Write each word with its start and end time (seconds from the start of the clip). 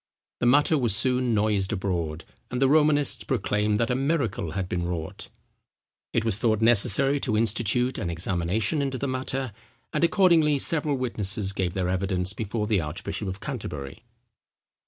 The 0.39 0.47
matter 0.47 0.79
was 0.79 0.95
soon 0.95 1.35
noised 1.35 1.71
abroad, 1.71 2.25
and 2.49 2.59
the 2.59 2.67
Romanists 2.67 3.23
proclaimed 3.23 3.77
that 3.77 3.91
a 3.91 3.95
miracle 3.95 4.53
had 4.53 4.67
been 4.67 4.83
wrought. 4.87 5.29
It 6.11 6.25
was 6.25 6.39
thought 6.39 6.59
necessary 6.59 7.19
to 7.19 7.37
institute 7.37 7.99
an 7.99 8.09
examination 8.09 8.81
into 8.81 8.97
the 8.97 9.07
matter; 9.07 9.53
and 9.93 10.03
accordingly 10.03 10.57
several 10.57 10.97
witnesses 10.97 11.53
gave 11.53 11.75
their 11.75 11.87
evidence 11.87 12.33
before 12.33 12.65
the 12.65 12.81
archbishop 12.81 13.27
of 13.27 13.41
Canterbury. 13.41 14.03